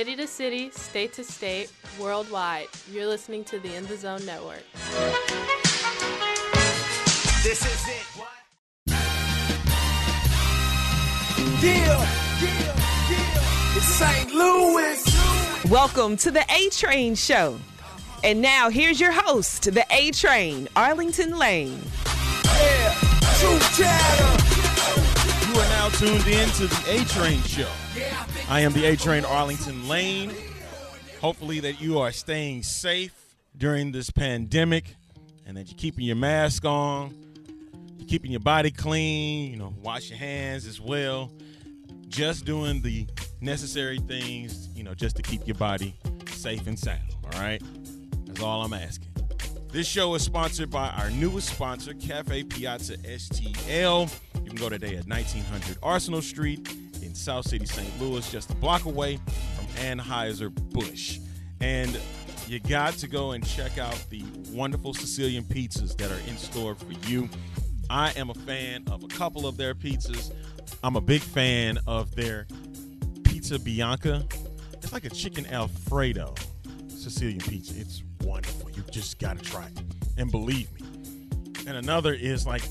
[0.00, 4.62] City to city, state to state, worldwide, you're listening to the In the Zone Network.
[7.42, 8.06] This is it.
[11.62, 12.00] Yeah,
[12.40, 12.74] yeah,
[13.10, 13.76] yeah.
[13.76, 14.32] It's St.
[14.32, 15.04] Louis.
[15.70, 17.58] Welcome to the A Train Show.
[18.24, 21.78] And now here's your host, the A Train, Arlington Lane.
[22.46, 22.94] Yeah,
[23.38, 24.32] true chatter.
[25.46, 27.68] You are now tuned in to the A Train Show.
[28.50, 30.32] I am the A Train Arlington Lane.
[31.20, 33.14] Hopefully, that you are staying safe
[33.56, 34.96] during this pandemic
[35.46, 37.14] and that you're keeping your mask on,
[37.96, 41.30] you're keeping your body clean, you know, wash your hands as well.
[42.08, 43.06] Just doing the
[43.40, 45.94] necessary things, you know, just to keep your body
[46.26, 47.62] safe and sound, all right?
[48.26, 49.10] That's all I'm asking.
[49.68, 54.12] This show is sponsored by our newest sponsor, Cafe Piazza STL.
[54.42, 56.79] You can go today at 1900 Arsenal Street
[57.10, 58.00] in South City, St.
[58.00, 59.18] Louis, just a block away
[59.56, 61.18] from Anheuser-Busch.
[61.60, 61.98] And
[62.46, 66.76] you got to go and check out the wonderful Sicilian pizzas that are in store
[66.76, 67.28] for you.
[67.90, 70.32] I am a fan of a couple of their pizzas.
[70.84, 72.46] I'm a big fan of their
[73.24, 74.24] pizza bianca.
[74.74, 76.34] It's like a chicken alfredo
[76.88, 77.74] Sicilian pizza.
[77.76, 78.70] It's wonderful.
[78.70, 79.80] You just got to try it.
[80.16, 80.86] And believe me.
[81.66, 82.62] And another is like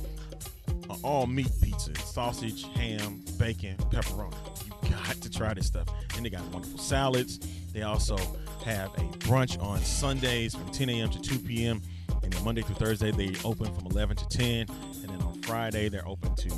[0.90, 4.36] an all meat pizza sausage, ham, bacon, pepperoni.
[4.84, 5.88] You got to try this stuff.
[6.16, 7.40] And they got wonderful salads.
[7.73, 8.18] They also
[8.66, 11.09] have a brunch on Sundays from 10 a.m.
[11.09, 11.81] to 2 p.m.
[12.23, 14.66] And then Monday through Thursday, they open from 11 to 10.
[14.70, 16.52] And then on Friday, they're open to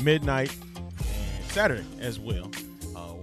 [0.00, 0.54] midnight
[0.98, 2.50] and Saturday as well.
[2.96, 3.14] Uh,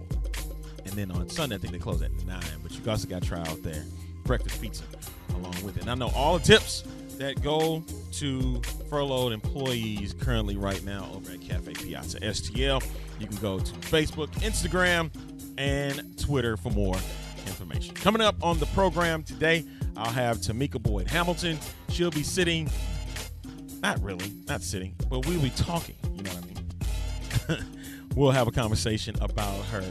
[0.86, 2.42] and then on Sunday, I think they close at 9.
[2.64, 3.84] But you also got to try out their
[4.24, 4.84] breakfast pizza
[5.36, 5.82] along with it.
[5.82, 6.84] And I know all the tips
[7.18, 12.84] that go to furloughed employees currently right now over at Cafe Piazza STL.
[13.20, 15.12] You can go to Facebook, Instagram,
[15.58, 16.96] and Twitter for more
[17.48, 17.94] information.
[17.96, 21.60] Coming up on the program today, I'll have Tamika Boyd Hamilton.
[21.90, 22.70] She'll be sitting,
[23.82, 25.96] not really, not sitting, but we'll be talking.
[26.16, 27.66] You know what I mean?
[28.16, 29.88] we'll have a conversation about her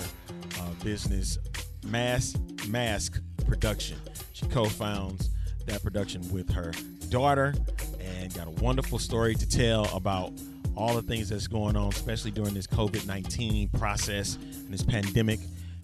[0.58, 1.38] uh, business,
[1.86, 2.34] Mass
[2.68, 3.98] Mask Production.
[4.32, 5.30] She co-founds
[5.66, 6.72] that production with her
[7.10, 7.54] daughter
[8.00, 10.32] and got a wonderful story to tell about
[10.76, 15.40] all the things that's going on, especially during this COVID 19 process and this pandemic.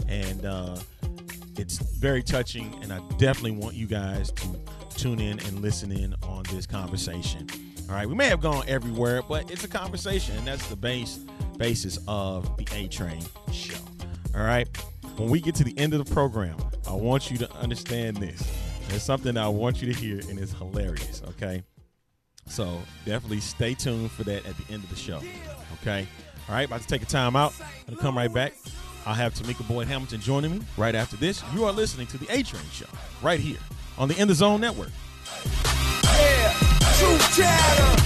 [0.09, 0.76] And uh,
[1.56, 4.60] it's very touching, and I definitely want you guys to
[4.97, 7.48] tune in and listen in on this conversation.
[7.88, 11.19] All right, we may have gone everywhere, but it's a conversation, and that's the base
[11.56, 13.22] basis of the A Train
[13.53, 13.78] show.
[14.34, 14.69] All right,
[15.16, 16.56] when we get to the end of the program,
[16.88, 18.66] I want you to understand this.
[18.88, 21.22] There's something I want you to hear, and it's hilarious.
[21.30, 21.62] Okay,
[22.47, 25.20] so definitely stay tuned for that at the end of the show.
[25.80, 26.06] Okay,
[26.48, 27.52] all right, about to take a time out.
[27.86, 28.54] Gonna come right back.
[29.04, 31.42] I'll have Tamika Boyd Hamilton joining me right after this.
[31.54, 32.86] You are listening to the A Train Show
[33.22, 33.58] right here
[33.98, 34.91] on the In the Zone Network.
[36.04, 36.53] Yeah,
[36.98, 38.03] true chatter.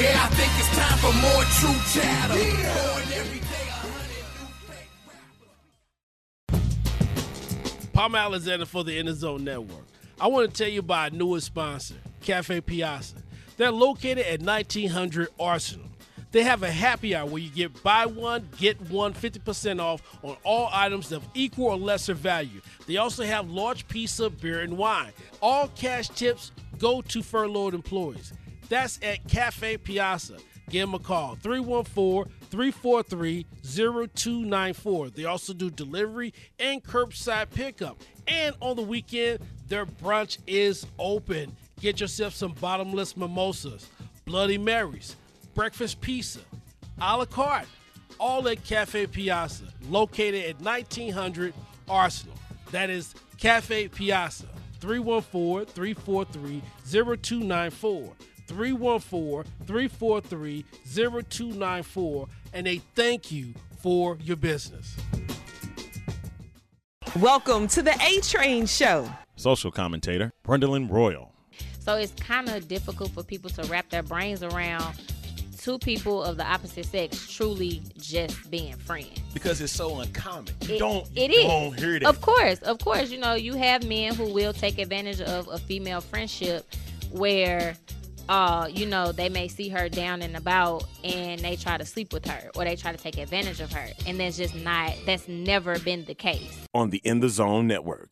[0.00, 2.34] Yeah, I think it's time for more true chatter.
[2.34, 3.10] Born
[8.00, 9.84] Palm Alexander for the In the Zone Network.
[10.18, 13.16] I want to tell you about our newest sponsor, Cafe Piazza.
[13.58, 15.84] They're located at 1900 Arsenal.
[16.32, 20.38] They have a happy hour where you get buy one, get one 50% off on
[20.44, 22.62] all items of equal or lesser value.
[22.86, 25.12] They also have large pizza, beer, and wine.
[25.42, 28.32] All cash tips go to furloughed employees.
[28.70, 30.38] That's at Cafe Piazza.
[30.70, 35.10] Give them a call 314 343 0294.
[35.10, 38.00] They also do delivery and curbside pickup.
[38.28, 41.56] And on the weekend, their brunch is open.
[41.80, 43.88] Get yourself some bottomless mimosas,
[44.24, 45.16] Bloody Marys,
[45.54, 46.40] breakfast pizza,
[47.00, 47.66] a la carte,
[48.20, 51.52] all at Cafe Piazza, located at 1900
[51.88, 52.36] Arsenal.
[52.70, 54.46] That is Cafe Piazza,
[54.78, 58.12] 314 343 0294.
[58.54, 62.26] 314 343 0294.
[62.52, 64.96] And a thank you for your business.
[67.20, 69.08] Welcome to the A Train Show.
[69.36, 71.32] Social commentator Brendan Royal.
[71.78, 74.94] So it's kind of difficult for people to wrap their brains around
[75.56, 79.18] two people of the opposite sex truly just being friends.
[79.32, 80.52] Because it's so uncommon.
[80.62, 81.44] You It- don't, you it is.
[81.44, 82.08] don't hear that.
[82.08, 85.58] Of course, of course, you know, you have men who will take advantage of a
[85.58, 86.66] female friendship
[87.10, 87.76] where
[88.30, 92.12] uh, you know, they may see her down and about and they try to sleep
[92.12, 93.88] with her or they try to take advantage of her.
[94.06, 96.56] And that's just not that's never been the case.
[96.72, 98.08] On the In the Zone Network.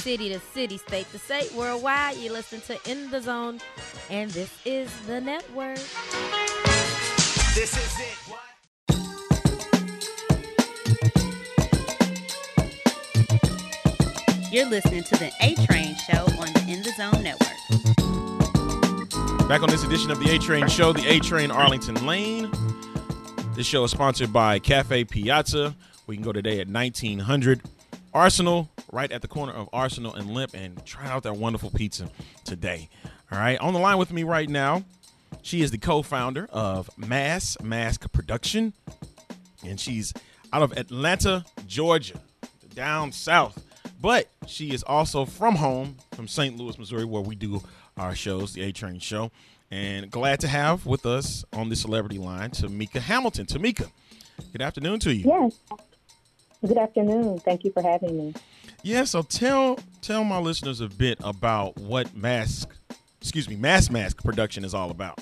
[0.00, 2.16] City to city, state to state, worldwide.
[2.18, 3.60] You listen to In the Zone,
[4.10, 5.76] and this is the network.
[7.54, 8.47] This is it.
[14.58, 17.48] You're listening to the A Train Show on the In the Zone Network.
[19.48, 22.50] Back on this edition of the A Train Show, the A Train Arlington Lane.
[23.54, 25.76] This show is sponsored by Cafe Piazza.
[26.08, 27.62] We can go today at 1900
[28.12, 32.10] Arsenal, right at the corner of Arsenal and Lemp, and try out that wonderful pizza
[32.44, 32.88] today.
[33.30, 34.82] All right, on the line with me right now,
[35.40, 38.72] she is the co founder of Mass Mask Production,
[39.64, 40.12] and she's
[40.52, 42.20] out of Atlanta, Georgia,
[42.74, 43.64] down south.
[44.00, 46.56] But she is also from home, from St.
[46.56, 47.62] Louis, Missouri, where we do
[47.96, 49.30] our shows, the A Train Show.
[49.70, 53.46] And glad to have with us on the celebrity line Tamika Hamilton.
[53.46, 53.90] Tamika,
[54.52, 55.24] good afternoon to you.
[55.28, 55.58] Yes.
[56.66, 57.38] Good afternoon.
[57.38, 58.34] Thank you for having me.
[58.82, 62.70] Yeah, so tell tell my listeners a bit about what mask,
[63.20, 65.20] excuse me, mass mask production is all about.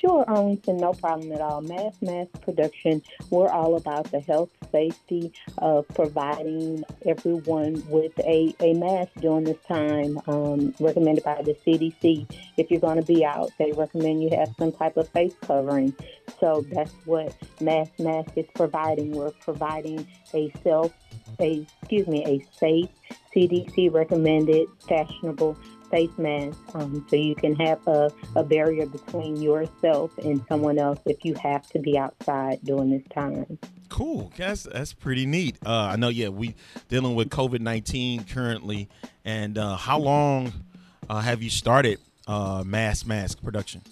[0.00, 1.60] Sure, um, Arlington, no problem at all.
[1.60, 8.74] Mass Mask Production, we're all about the health, safety of providing everyone with a, a
[8.74, 12.30] mask during this time, um, recommended by the CDC.
[12.56, 15.94] If you're going to be out, they recommend you have some type of face covering.
[16.40, 19.12] So that's what Mass Mask is providing.
[19.12, 20.92] We're providing a self,
[21.40, 22.88] a excuse me, a safe,
[23.34, 25.56] CDC recommended, fashionable
[25.90, 31.00] face mask um, so you can have a, a barrier between yourself and someone else
[31.06, 33.58] if you have to be outside during this time.
[33.88, 34.32] Cool.
[34.36, 35.56] That's that's pretty neat.
[35.64, 36.08] Uh, I know.
[36.08, 36.54] Yeah, we
[36.88, 38.88] dealing with COVID nineteen currently.
[39.24, 40.52] And uh, how long
[41.08, 43.82] uh, have you started uh, mass mask production?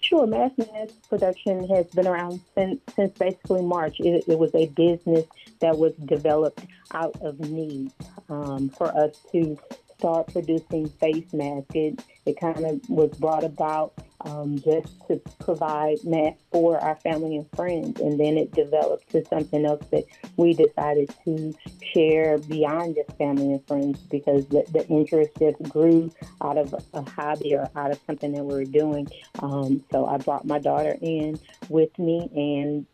[0.00, 3.98] Sure, Mass Mask Production has been around since, since basically March.
[3.98, 5.24] It, it was a business
[5.60, 6.60] that was developed
[6.92, 7.92] out of need
[8.28, 9.58] um, for us to
[10.02, 11.70] start producing face masks.
[11.74, 17.36] It, it kind of was brought about um, just to provide masks for our family
[17.36, 20.04] and friends, and then it developed to something else that
[20.36, 21.54] we decided to
[21.94, 26.10] share beyond just family and friends because the, the interest just grew
[26.40, 29.06] out of a hobby or out of something that we were doing.
[29.38, 31.38] Um, so I brought my daughter in
[31.68, 32.86] with me, and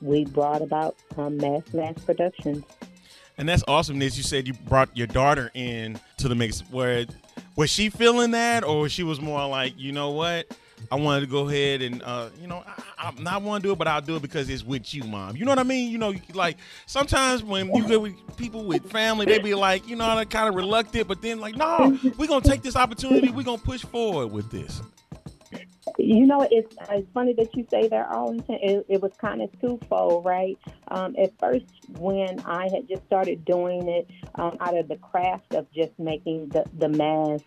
[0.00, 2.64] we brought about um, mass mass productions.
[3.38, 4.02] And that's awesome.
[4.02, 6.60] As you said, you brought your daughter in to the mix.
[6.70, 7.06] Where
[7.56, 10.46] was she feeling that, or she was more like, you know what?
[10.90, 13.72] I wanted to go ahead and, uh, you know, I, I not want to do
[13.72, 15.36] it, but I'll do it because it's with you, mom.
[15.36, 15.90] You know what I mean?
[15.90, 19.96] You know, like sometimes when you get with people with family, they be like, you
[19.96, 23.30] know, they're kind of reluctant, but then like, no, we're gonna take this opportunity.
[23.30, 24.80] We're gonna push forward with this.
[25.98, 28.58] You know, it's, it's funny that you say that, Arlington.
[28.62, 30.58] It, it was kind of twofold, right?
[30.88, 31.66] Um, at first,
[31.98, 36.48] when I had just started doing it um, out of the craft of just making
[36.48, 37.44] the, the mask,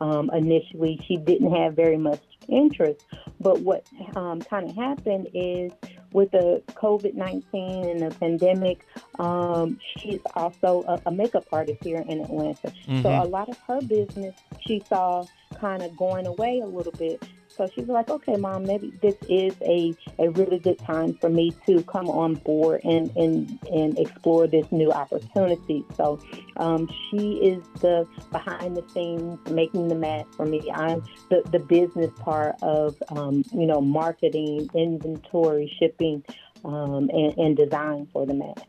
[0.00, 3.04] um, initially, she didn't have very much interest.
[3.40, 3.86] But what
[4.16, 5.72] um, kind of happened is
[6.12, 8.86] with the COVID 19 and the pandemic,
[9.18, 12.72] um, she's also a, a makeup artist here in Atlanta.
[13.02, 14.34] So a lot of her business
[14.66, 15.24] she saw
[15.60, 17.22] kind of going away a little bit.
[17.56, 21.28] So she was like, okay, mom, maybe this is a, a really good time for
[21.28, 25.84] me to come on board and, and, and explore this new opportunity.
[25.96, 26.18] So
[26.56, 30.70] um, she is the behind the scenes making the mask for me.
[30.72, 36.24] I'm the, the business part of, um, you know, marketing, inventory, shipping,
[36.64, 38.62] um, and, and design for the mask.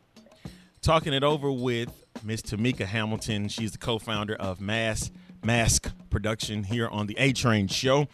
[0.82, 1.90] talking it over with
[2.24, 3.48] Miss Tamika Hamilton.
[3.48, 5.12] She's the co-founder of Mass
[5.44, 8.08] Mask Production here on the A Train Show,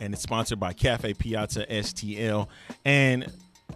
[0.00, 2.48] and it's sponsored by Cafe Piazza STL.
[2.84, 3.26] And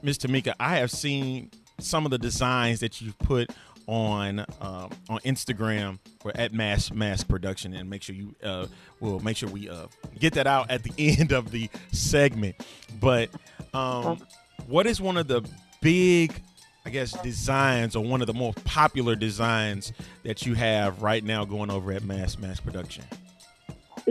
[0.02, 3.50] Miss Tamika, I have seen some of the designs that you've put
[3.86, 8.66] on um, on Instagram for at Mass Mask Production, and make sure you uh,
[9.00, 9.86] will make sure we uh,
[10.18, 12.56] get that out at the end of the segment.
[13.00, 13.30] But
[13.74, 14.20] um,
[14.66, 15.42] what is one of the
[15.80, 16.40] big
[16.84, 21.44] I guess designs or one of the most popular designs that you have right now
[21.44, 23.04] going over at Mass Mask Production?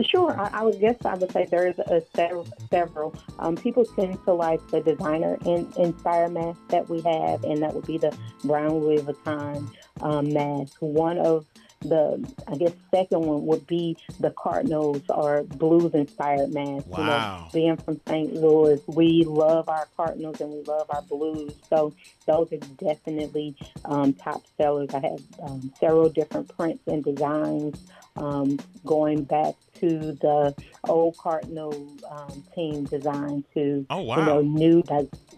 [0.02, 2.46] Sure, I, I would guess I would say there's a several.
[2.70, 3.14] several.
[3.38, 7.74] Um, people tend to like the designer in, inspired mask that we have, and that
[7.74, 9.68] would be the Brown Louis Vuitton
[10.00, 10.76] um, mask.
[10.80, 11.46] One of
[11.82, 16.86] the, I guess, second one would be the Cardinals or blues inspired mask.
[16.88, 17.48] You know, Wow.
[17.52, 18.34] being from St.
[18.34, 21.54] Louis, we love our Cardinals and we love our blues.
[21.70, 21.94] So
[22.26, 23.56] those are definitely
[23.86, 24.90] um, top sellers.
[24.92, 27.78] I have um, several different prints and designs
[28.16, 29.88] um, going back to
[30.20, 30.54] the
[30.88, 31.72] old Cardinal
[32.10, 34.82] um, team design to Oh, you know new,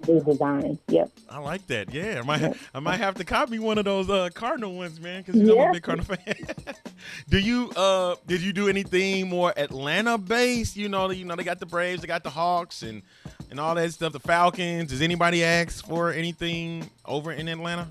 [0.09, 0.79] new design.
[0.89, 1.11] Yep.
[1.31, 1.93] I like that.
[1.93, 5.23] Yeah, I might I might have to copy one of those uh, Cardinal ones, man,
[5.23, 6.35] because you know I'm a big Cardinal fan.
[7.29, 10.77] do you uh did you do anything more Atlanta based?
[10.77, 13.03] You know, you know they got the Braves, they got the Hawks, and
[13.51, 14.13] and all that stuff.
[14.13, 14.91] The Falcons.
[14.91, 17.89] Does anybody ask for anything over in Atlanta?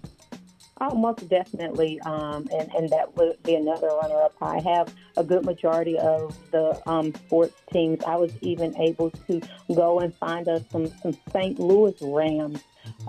[0.84, 4.34] Oh, most definitely, um, and and that would be another runner-up.
[4.42, 8.04] I have a good majority of the um, sports teams.
[8.04, 9.40] I was even able to
[9.76, 11.60] go and find us some some St.
[11.60, 12.64] Louis Rams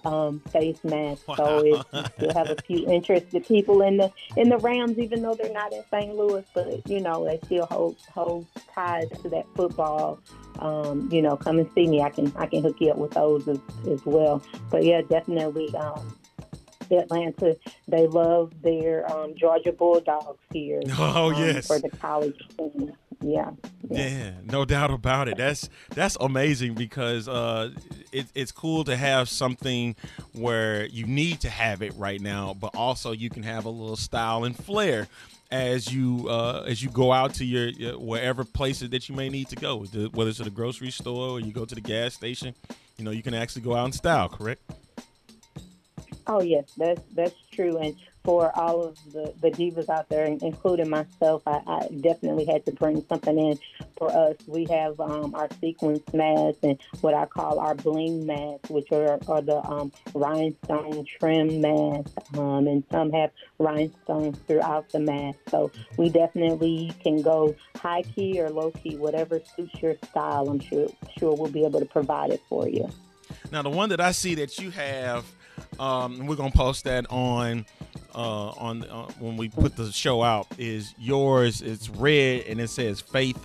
[0.04, 1.24] um, face masks.
[1.34, 1.82] So if
[2.20, 5.72] you have a few interested people in the in the Rams, even though they're not
[5.72, 6.14] in St.
[6.14, 10.20] Louis, but you know they still hold hold ties to that football.
[10.58, 12.02] Um, you know, come and see me.
[12.02, 14.42] I can I can hook you up with those as, as well.
[14.70, 15.74] But yeah, definitely.
[15.74, 16.14] Um,
[16.98, 17.56] Atlanta,
[17.88, 20.80] they love their um, Georgia Bulldogs here.
[20.98, 21.66] Oh, um, yes.
[21.66, 22.92] for the college team.
[23.20, 23.50] Yeah.
[23.88, 25.36] Yeah, no doubt about it.
[25.36, 27.70] That's that's amazing because uh,
[28.10, 29.96] it, it's cool to have something
[30.32, 33.96] where you need to have it right now, but also you can have a little
[33.96, 35.08] style and flair
[35.50, 39.28] as you uh, as you go out to your, your wherever places that you may
[39.28, 42.14] need to go, whether it's to the grocery store or you go to the gas
[42.14, 42.54] station.
[42.96, 44.28] You know, you can actually go out in style.
[44.28, 44.62] Correct?
[46.26, 47.78] Oh yes, that's that's true.
[47.78, 52.64] And for all of the, the divas out there, including myself, I, I definitely had
[52.66, 53.58] to bring something in
[53.96, 54.36] for us.
[54.46, 59.18] We have um, our sequence masks and what I call our bling masks, which are,
[59.26, 65.38] are the um, rhinestone trim masks, um, and some have rhinestones throughout the mask.
[65.50, 70.48] So we definitely can go high key or low key, whatever suits your style.
[70.48, 70.88] I'm sure
[71.18, 72.88] sure we'll be able to provide it for you.
[73.50, 75.24] Now, the one that I see that you have,
[75.78, 77.66] um, and we're gonna post that on
[78.14, 81.62] uh, on uh, when we put the show out, is yours.
[81.62, 83.44] It's red and it says "Faith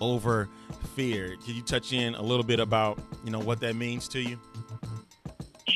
[0.00, 0.48] over
[0.94, 4.20] Fear." Can you touch in a little bit about you know what that means to
[4.20, 4.38] you?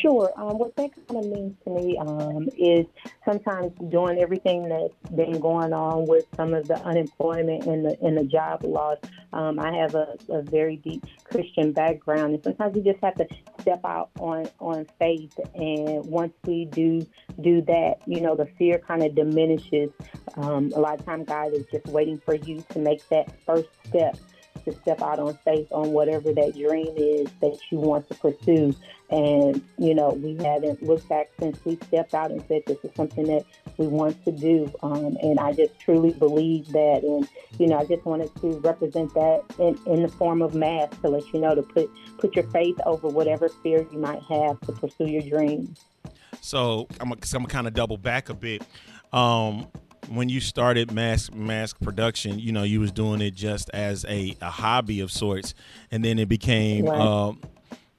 [0.02, 0.32] Sure.
[0.36, 2.86] Um, what that kind of means to me um, is
[3.24, 8.16] sometimes doing everything that's been going on with some of the unemployment and the and
[8.16, 8.98] the job loss.
[9.32, 13.26] Um, I have a, a very deep Christian background, and sometimes you just have to
[13.62, 15.32] step out on on faith.
[15.54, 17.06] And once we do
[17.40, 19.90] do that, you know, the fear kind of diminishes.
[20.36, 23.68] Um, a lot of time, God is just waiting for you to make that first
[23.86, 24.18] step
[24.64, 28.74] to step out on faith on whatever that dream is that you want to pursue.
[29.10, 32.90] And, you know, we haven't looked back since we stepped out and said this is
[32.94, 33.44] something that
[33.78, 34.72] we want to do.
[34.82, 37.02] Um, and I just truly believe that.
[37.02, 41.00] And, you know, I just wanted to represent that in, in the form of math
[41.02, 44.60] to let you know to put, put your faith over whatever fear you might have
[44.62, 45.80] to pursue your dreams.
[46.40, 48.62] So I'm gonna, kind of double back a bit.
[49.12, 49.68] Um,
[50.08, 54.36] when you started mass mask production, you know you was doing it just as a,
[54.40, 55.54] a hobby of sorts,
[55.90, 56.98] and then it became Right.
[56.98, 57.40] um,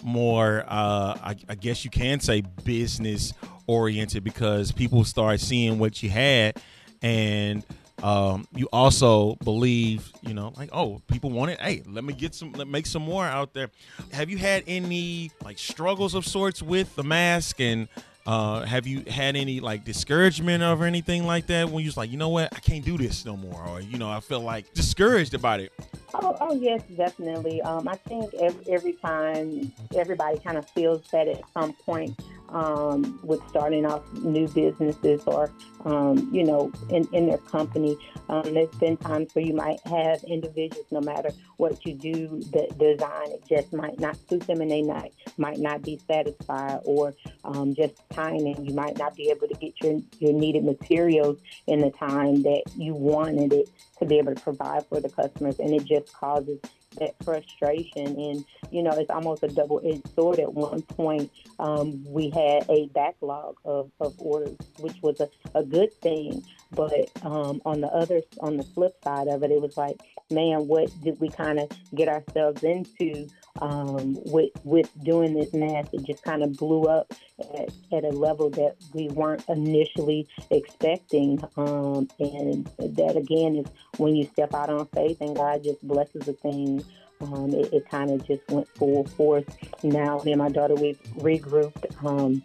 [0.04, 0.66] more.
[0.68, 3.34] Uh, I, I guess you can say business
[3.68, 6.62] oriented because people start seeing what you had,
[7.02, 7.64] and
[8.02, 11.62] um, you also believe, you know, like oh, people want it.
[11.62, 13.70] Hey, let me get some, let make some more out there.
[14.12, 17.88] Have you had any like struggles of sorts with the mask and?
[18.26, 22.10] Uh, have you had any like discouragement or anything like that when you was like,
[22.10, 24.74] you know what, I can't do this no more, or you know, I feel like
[24.74, 25.74] discouraged about it?
[26.14, 27.62] Oh, oh yes, definitely.
[27.64, 32.18] Um, I think every, every time everybody kind of feels that at some point
[32.54, 35.52] um, with starting off new businesses or,
[35.86, 37.98] um, you know, in, in their company.
[38.30, 42.68] Um, there's been times where you might have individuals, no matter what you do, the
[42.80, 47.14] design it just might not suit them and they not, might not be satisfied or
[47.44, 48.66] um, just timing.
[48.66, 52.64] You might not be able to get your, your needed materials in the time that
[52.78, 53.70] you wanted it
[54.00, 55.60] to be able to provide for the customers.
[55.60, 56.60] And it just causes
[57.00, 58.08] that frustration.
[58.08, 60.40] And, you know, it's almost a double edged sword.
[60.40, 65.64] At one point, um, we had a backlog of, of orders, which was a, a
[65.64, 66.44] good thing.
[66.72, 70.00] But um, on the other, on the flip side of it, it was like,
[70.32, 73.28] man, what did we kind of get ourselves into
[73.62, 75.88] um, with with doing this mass?
[75.94, 81.44] It just kind of blew up at, at a level that we weren't initially expecting.
[81.58, 83.66] Um, and that again is
[83.98, 86.84] when you step out on faith and God just blesses the thing.
[87.22, 89.46] Um, it, it kind of just went full force.
[89.82, 92.44] Now, me and my daughter, we've regrouped um,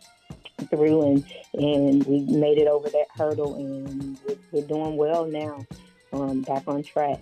[0.71, 1.25] through and
[1.55, 5.65] and we made it over that hurdle, and we're, we're doing well now.
[6.13, 7.21] Um, back on track.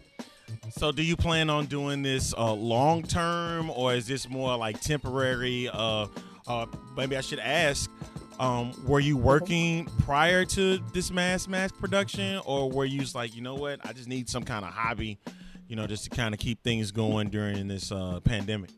[0.70, 4.80] So, do you plan on doing this uh, long term, or is this more like
[4.80, 5.68] temporary?
[5.73, 6.06] Uh,
[6.46, 7.90] uh, maybe I should ask,
[8.38, 13.35] um, were you working prior to this mass mask production, or were you just like,
[13.35, 15.18] you know what, I just need some kind of hobby,
[15.68, 18.70] you know, just to kind of keep things going during this uh, pandemic?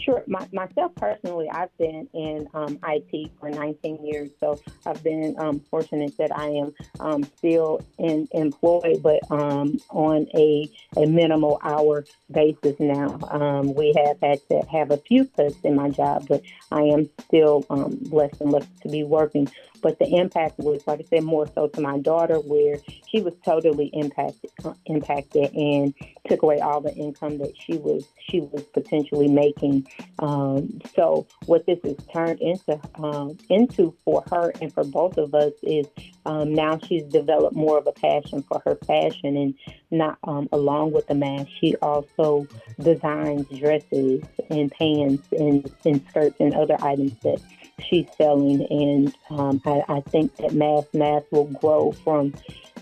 [0.00, 0.24] Sure.
[0.26, 5.60] My, myself personally, I've been in um, IT for 19 years, so I've been um,
[5.60, 12.04] fortunate that I am um, still in, employed, but um, on a, a minimal hour
[12.30, 13.18] basis now.
[13.30, 17.08] Um, we have had to have a few cuts in my job, but I am
[17.26, 19.48] still um, blessed and lucky to be working.
[19.80, 23.34] But the impact was, like I said, more so to my daughter, where she was
[23.44, 25.94] totally impacted, uh, impacted, and
[26.28, 29.86] took away all the income that she was she was potentially making.
[30.18, 35.34] Um, so what this has turned into um, into for her and for both of
[35.34, 35.86] us is
[36.26, 39.54] um, now she's developed more of a passion for her fashion, and
[39.90, 42.46] not um, along with the mask, she also
[42.80, 47.40] designs dresses and pants and, and skirts and other items that
[47.80, 48.66] she's selling.
[48.70, 52.32] And um, I, I think that mass mass will grow from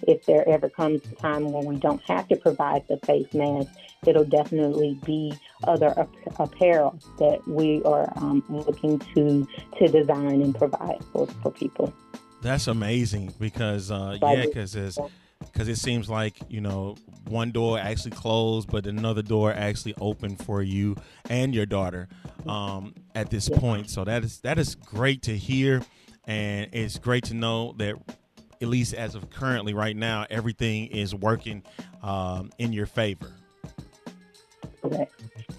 [0.07, 3.69] if there ever comes a time when we don't have to provide the face mask,
[4.07, 5.33] it'll definitely be
[5.65, 5.95] other
[6.39, 9.47] apparel that we are um, looking to
[9.79, 11.93] to design and provide for, for people.
[12.43, 14.99] That's amazing because uh, yeah, because it's
[15.53, 16.97] because it seems like you know
[17.29, 20.97] one door actually closed, but another door actually opened for you
[21.31, 22.09] and your daughter
[22.47, 23.91] um, at this point.
[23.91, 25.83] So that is that is great to hear,
[26.27, 27.97] and it's great to know that
[28.63, 31.63] at least as of currently right now, everything is working
[32.03, 33.33] um, in your favor.
[34.81, 35.13] Correct.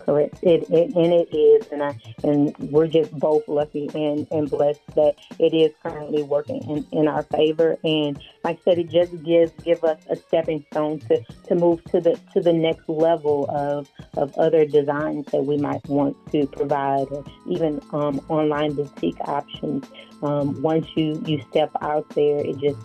[0.06, 0.36] Correct.
[0.42, 4.82] It, it and it is, and I and we're just both lucky and, and blessed
[4.96, 7.78] that it is currently working in, in our favor.
[7.86, 11.84] And like I said, it just gives give us a stepping stone to, to move
[11.86, 16.48] to the to the next level of of other designs that we might want to
[16.48, 19.86] provide, or even um, online boutique options.
[20.22, 22.80] Um, once you you step out there, it just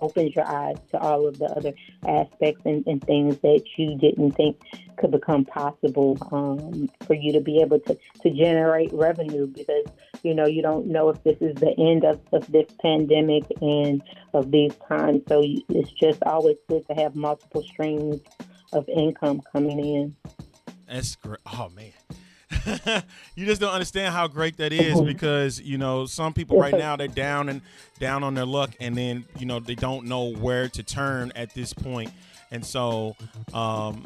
[0.00, 1.72] opens your eyes to all of the other
[2.06, 4.60] aspects and, and things that you didn't think
[4.96, 9.84] could become possible um, for you to be able to, to generate revenue because
[10.22, 14.02] you know you don't know if this is the end of, of this pandemic and
[14.34, 15.22] of these times.
[15.28, 18.20] So it's just always good to have multiple streams
[18.72, 20.16] of income coming in.
[20.86, 21.40] That's great.
[21.46, 21.92] Oh man
[23.34, 26.76] you just don't understand how great that is because you know some people right.
[26.76, 27.60] now they're down and
[27.98, 31.54] down on their luck and then you know they don't know where to turn at
[31.54, 32.12] this point.
[32.50, 33.14] And so
[33.52, 34.04] um,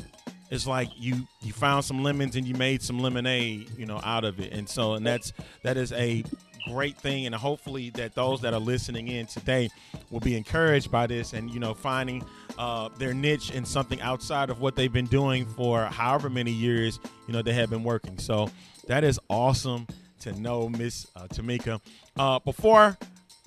[0.50, 4.24] it's like you you found some lemons and you made some lemonade you know out
[4.24, 4.52] of it.
[4.52, 6.24] And so and that's that is a
[6.68, 9.68] great thing and hopefully that those that are listening in today
[10.10, 12.24] will be encouraged by this and you know finding
[12.58, 16.98] uh, their niche in something outside of what they've been doing for however many years
[17.26, 18.18] you know they have been working.
[18.18, 18.50] So
[18.86, 19.86] that is awesome
[20.20, 21.80] to know miss uh, tamika.
[22.16, 22.96] Uh, before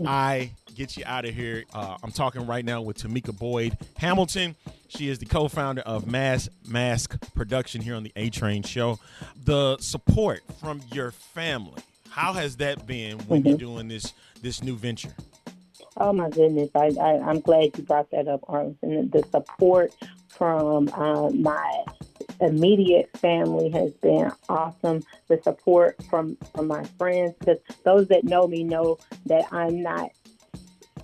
[0.06, 4.56] i get you out of here uh, i'm talking right now with tamika boyd hamilton.
[4.88, 9.00] She is the co-founder of mass mask production here on the a train show.
[9.44, 11.82] The support from your family
[12.16, 13.50] how has that been when mm-hmm.
[13.50, 15.14] you're doing this this new venture
[15.98, 16.70] Oh my goodness!
[16.76, 19.10] I, I am glad you brought that up, Arlington.
[19.12, 19.94] The support
[20.28, 21.86] from uh, my
[22.42, 25.04] immediate family has been awesome.
[25.30, 28.98] The support from from my friends, because those that know me know
[29.28, 30.12] that I'm not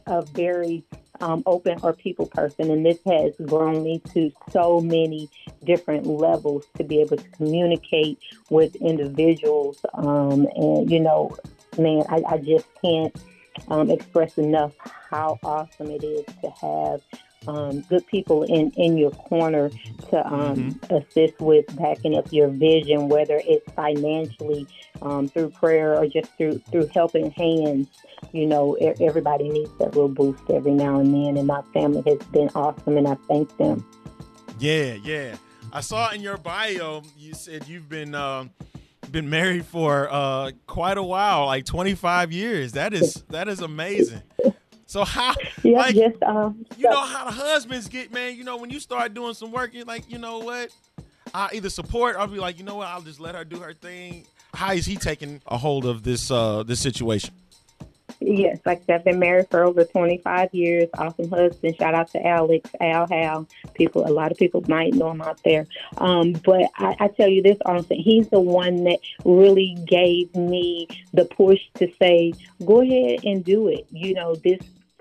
[0.08, 0.84] a very
[1.21, 5.29] um, open or people person, and this has grown me to so many
[5.63, 9.79] different levels to be able to communicate with individuals.
[9.93, 11.36] Um, and you know,
[11.77, 13.15] man, I, I just can't
[13.67, 14.73] um, express enough
[15.10, 17.01] how awesome it is to have
[17.47, 19.69] um, good people in, in your corner
[20.10, 20.95] to um, mm-hmm.
[20.95, 24.67] assist with backing up your vision, whether it's financially,
[25.01, 27.88] um, through prayer, or just through through helping hands.
[28.32, 32.19] You know, everybody needs that little boost every now and then, and my family has
[32.30, 33.86] been awesome, and I thank them.
[34.60, 35.36] Yeah, yeah.
[35.73, 38.15] I saw in your bio you said you've been.
[38.15, 38.45] Uh
[39.12, 42.71] been married for uh, quite a while, like 25 years.
[42.73, 44.21] That is that is amazing.
[44.91, 48.36] So how, yeah, like, just, um, you know how the husbands get, man.
[48.36, 50.69] You know when you start doing some work, you're like, you know what?
[51.34, 52.89] I either support, or I'll be like, you know what?
[52.89, 54.25] I'll just let her do her thing.
[54.54, 57.34] How is he taking a hold of this uh, this situation?
[58.19, 60.89] Yes, like I've been married for over 25 years.
[60.97, 61.77] Awesome husband.
[61.77, 63.47] Shout out to Alex, Al Hal.
[63.73, 65.67] People, a lot of people might know him out there.
[65.99, 70.89] Um, but I, I tell you this, honestly, he's the one that really gave me
[71.13, 72.34] the push to say,
[72.65, 73.88] go ahead and do it.
[73.89, 74.60] You know, this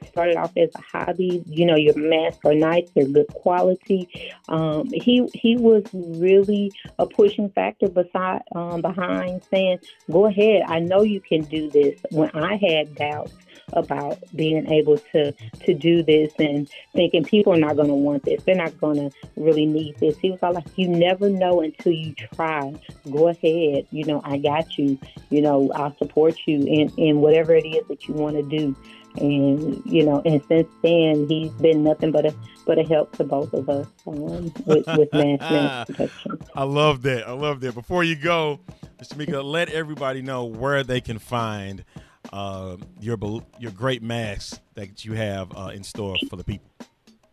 [0.08, 1.42] started off as a hobby.
[1.46, 4.32] You know, your masks are nice; they're good quality.
[4.48, 9.78] Um, he he was really a pushing factor beside um, behind saying,
[10.10, 10.62] "Go ahead.
[10.66, 13.34] I know you can do this." When I had doubts
[13.72, 15.32] about being able to
[15.64, 18.96] to do this and thinking people are not going to want this they're not going
[18.96, 22.72] to really need this he was all like you never know until you try
[23.10, 24.98] go ahead you know i got you
[25.30, 28.74] you know i'll support you in in whatever it is that you want to do
[29.16, 32.34] and you know and since then he's been nothing but a
[32.66, 37.02] but a help to both of us um, with, with mass mass protection I love
[37.02, 37.28] that.
[37.28, 37.74] I love that.
[37.74, 38.60] Before you go,
[39.00, 39.16] Mr.
[39.16, 41.84] Mika, let everybody know where they can find
[42.32, 43.18] uh, your
[43.58, 46.70] your great masks that you have uh, in store for the people.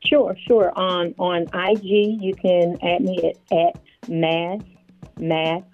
[0.06, 0.72] Sure, sure.
[0.78, 4.62] On on IG, you can add me at, at Mass
[5.20, 5.66] Mask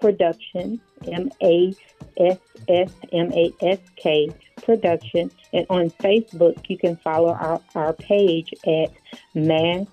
[0.00, 1.72] Production M A
[2.16, 4.28] S S M A S K
[4.62, 8.92] Production, and on Facebook, you can follow our, our page at
[9.34, 9.86] Mass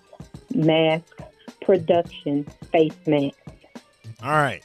[0.54, 1.21] Mask
[1.62, 3.38] Production Face Mask.
[4.23, 4.63] All right.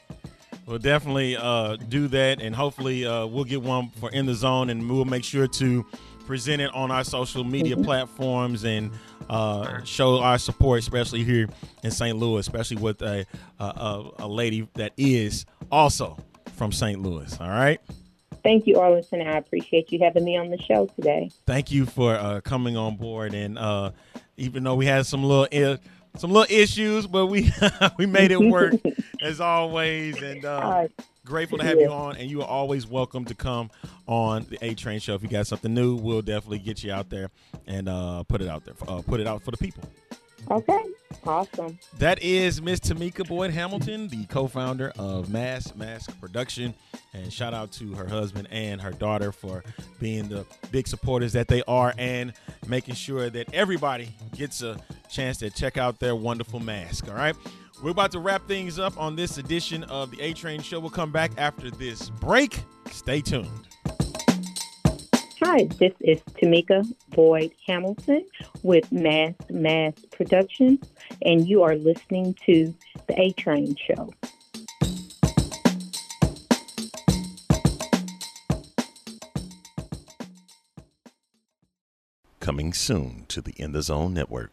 [0.66, 4.70] We'll definitely uh, do that, and hopefully uh, we'll get one for in the zone,
[4.70, 5.84] and we'll make sure to
[6.26, 8.92] present it on our social media platforms and
[9.28, 11.48] uh, show our support, especially here
[11.82, 12.16] in St.
[12.16, 13.26] Louis, especially with a,
[13.58, 16.16] a, a lady that is also
[16.54, 17.02] from St.
[17.02, 17.36] Louis.
[17.40, 17.79] All right.
[18.42, 19.20] Thank you, Arlington.
[19.22, 21.30] I appreciate you having me on the show today.
[21.46, 23.90] Thank you for uh, coming on board, and uh,
[24.36, 25.78] even though we had some little i-
[26.16, 27.52] some little issues, but we
[27.98, 28.74] we made it work
[29.22, 30.88] as always, and uh, Uh,
[31.24, 32.16] grateful to have you on.
[32.16, 33.70] And you are always welcome to come
[34.06, 35.14] on the A Train Show.
[35.14, 37.30] If you got something new, we'll definitely get you out there
[37.68, 39.84] and uh, put it out there, uh, put it out for the people.
[40.50, 40.82] Okay,
[41.24, 41.78] awesome.
[41.98, 46.74] That is Miss Tamika Boyd Hamilton, the co-founder of Mass Mask Production,
[47.12, 49.64] and shout out to her husband and her daughter for
[49.98, 52.32] being the big supporters that they are and
[52.66, 57.08] making sure that everybody gets a chance to check out their wonderful mask.
[57.08, 57.36] All right.
[57.82, 60.80] We're about to wrap things up on this edition of the A Train Show.
[60.80, 62.62] We'll come back after this break.
[62.90, 63.69] Stay tuned.
[65.42, 68.26] Hi, this is Tamika Boyd Hamilton
[68.62, 70.80] with Mass Mask Productions,
[71.22, 72.74] and you are listening to
[73.06, 74.12] the A Train Show.
[82.40, 84.52] Coming soon to the In the Zone Network.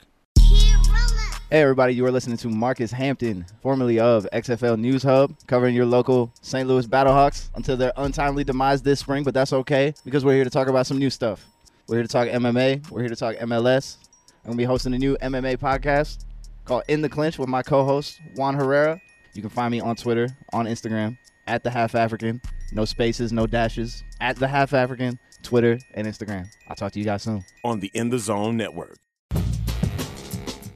[1.50, 5.86] Hey everybody, you are listening to Marcus Hampton, formerly of XFL News Hub, covering your
[5.86, 6.68] local St.
[6.68, 10.50] Louis Battlehawks until their untimely demise this spring, but that's okay because we're here to
[10.50, 11.46] talk about some new stuff.
[11.88, 13.96] We're here to talk MMA, we're here to talk MLS.
[14.44, 16.26] I'm going to be hosting a new MMA podcast
[16.66, 19.00] called In the Clinch with my co-host Juan Herrera.
[19.34, 22.42] You can find me on Twitter, on Instagram, at the Half African.
[22.74, 24.04] No spaces, no dashes.
[24.20, 26.46] At the Half African, Twitter and Instagram.
[26.68, 27.46] I'll talk to you guys soon.
[27.64, 28.98] On the In the Zone Network.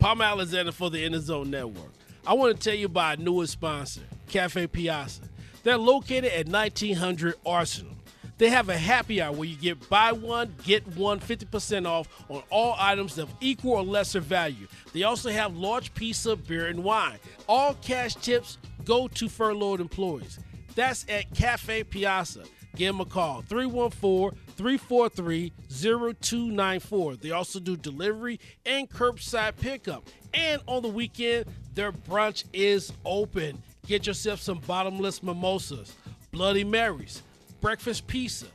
[0.02, 1.92] Palm Alexander for the In the Zone Network.
[2.26, 5.22] I want to tell you about our newest sponsor, Cafe Piazza.
[5.62, 7.94] They're located at 1900 Arsenal.
[8.40, 12.42] They have a happy hour where you get buy one, get one 50% off on
[12.50, 14.68] all items of equal or lesser value.
[14.92, 17.20] They also have large pizza, beer, and wine.
[17.48, 20.40] All cash tips go to furloughed employees.
[20.74, 22.46] That's at Cafe Piazza.
[22.76, 27.16] Give them a call 314 343 0294.
[27.16, 30.08] They also do delivery and curbside pickup.
[30.36, 33.64] And on the weekend, their brunch is open.
[33.88, 35.96] Get yourself some bottomless mimosas,
[36.32, 37.24] Bloody Marys,
[37.60, 38.46] breakfast pizza,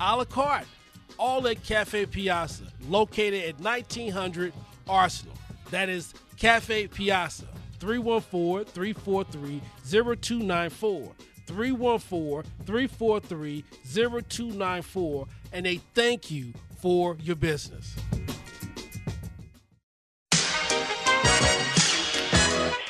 [0.00, 0.66] a la carte,
[1.20, 4.52] all at Cafe Piazza, located at 1900
[4.88, 5.36] Arsenal.
[5.70, 7.46] That is Cafe Piazza,
[7.78, 11.12] 314 343 0294.
[11.46, 15.26] 314 343 0294.
[15.52, 17.94] And they thank you for your business.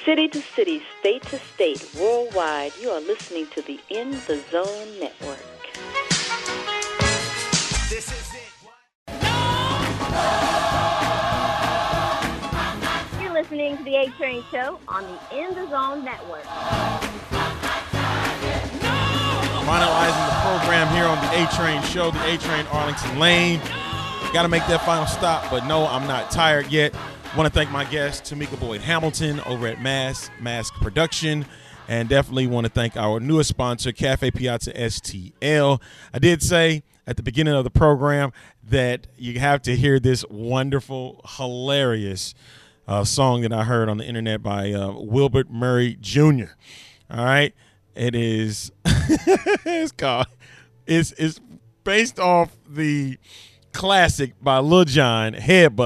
[0.05, 5.01] City to city, state to state, worldwide, you are listening to the In the Zone
[5.01, 5.38] Network.
[7.88, 8.45] This is it.
[13.21, 16.45] You're listening to the A Train Show on the In the Zone Network.
[19.64, 23.61] Finalizing the program here on the A Train Show, the A Train Arlington Lane.
[24.35, 26.94] Got to make that final stop, but no, I'm not tired yet.
[27.35, 31.46] Want to thank my guest, Tamika Boyd Hamilton, over at Mass Mask Production,
[31.88, 35.81] and definitely want to thank our newest sponsor, Cafe Piazza STL.
[36.12, 40.27] I did say at the beginning of the program that you have to hear this
[40.29, 42.35] wonderful, hilarious
[42.87, 46.53] uh, song that I heard on the internet by uh, Wilbert Murray Jr.
[47.11, 47.55] All right,
[47.94, 50.26] it is it's called
[50.87, 51.40] it's it's
[51.85, 53.18] based off the
[53.72, 55.76] classic by Lil Jon, Head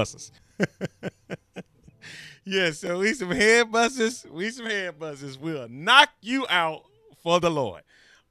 [2.45, 4.25] yeah, so we some head busters.
[4.29, 5.37] We some head busters.
[5.37, 6.83] We'll knock you out
[7.23, 7.83] for the Lord.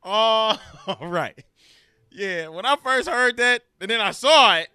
[0.03, 0.59] All
[1.01, 1.43] right.
[2.11, 4.69] Yeah, when I first heard that and then I saw it,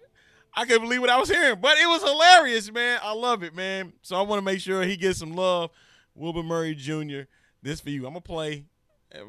[0.54, 1.58] I couldn't believe what I was hearing.
[1.60, 3.00] But it was hilarious, man.
[3.02, 3.92] I love it, man.
[4.02, 5.70] So I want to make sure he gets some love.
[6.14, 7.22] Wilbur Murray Jr.,
[7.60, 8.06] this for you.
[8.06, 8.64] I'm going to play,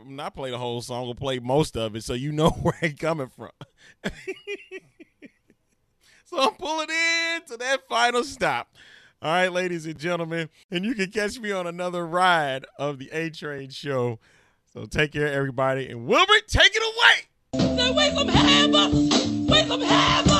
[0.06, 1.08] not play the whole song.
[1.08, 3.52] To play most of it so you know where it's coming from.
[6.26, 8.74] so I'm pulling in to that final stop.
[9.22, 10.50] All right, ladies and gentlemen.
[10.70, 14.20] And you can catch me on another ride of the A Train show.
[14.74, 15.88] So take care, everybody.
[15.88, 17.76] And Wilbur, take it away.
[17.78, 18.90] Say, wake up, hammer!
[19.50, 20.35] Wake up, hammer!